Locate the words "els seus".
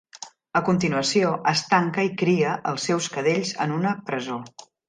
2.73-3.13